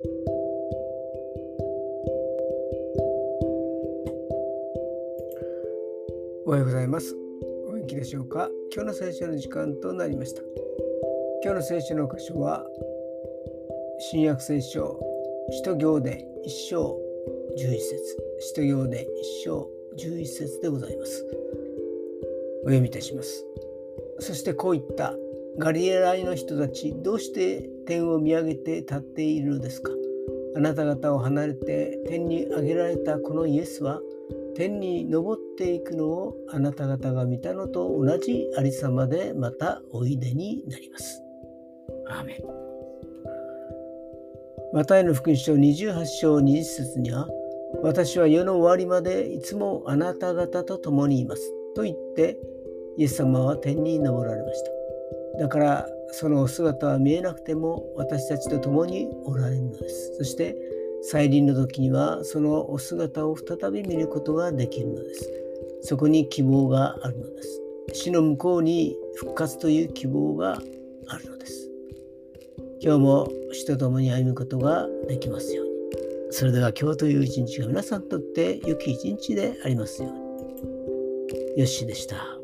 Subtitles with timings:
[0.00, 0.04] お
[6.50, 7.16] はようございます。
[7.66, 8.48] お元気でしょうか？
[8.72, 10.42] 今日の聖書の時間となりました。
[11.42, 12.64] 今日の聖書の箇所は、
[13.98, 15.00] 新約聖書、
[15.50, 16.96] 使徒行伝一章
[17.56, 17.98] 11節
[18.38, 19.08] 使徒行伝一
[19.42, 21.26] 章11節でございます。
[22.62, 23.44] お読みいたします。
[24.20, 25.16] そしてこういった
[25.58, 29.90] ガリラヤの人たちどうして天を見上げて立っているのですか？
[30.56, 34.00] あなた方を離れて天に上げられたこのイエスは
[34.54, 41.22] 天に昇っていくのをあなた方が見たのと同じありさまでまたおいでになります。
[42.08, 42.36] アーメン
[44.72, 47.26] マタイの福音書28章20節には
[47.82, 52.38] 私は世の終わりまでいつもあなた方と共にいますと言って
[52.96, 54.77] イエス様は天に昇られました。
[55.38, 60.16] だからそのお姿は見えなくても私たちと共におられるのです。
[60.16, 60.56] そして
[61.02, 65.30] 再臨の時にはそのお姿を再び見ることができるのです。
[65.82, 67.62] そこに希望があるのです。
[67.92, 70.60] 死の向こうに復活という希望が
[71.08, 71.70] あるのです。
[72.80, 75.72] 今日も死と共に歩むことができますように。
[76.30, 80.12] それでは今日という一日が皆さんにとって良き一日でありますよう
[81.56, 81.60] に。
[81.60, 82.37] よしでした。